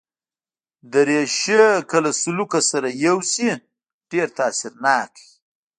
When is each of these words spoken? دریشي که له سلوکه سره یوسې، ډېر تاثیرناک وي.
دریشي 0.91 1.61
که 1.89 1.97
له 2.03 2.11
سلوکه 2.21 2.59
سره 2.71 2.89
یوسې، 3.05 3.49
ډېر 4.11 4.27
تاثیرناک 4.39 5.11
وي. 5.23 5.31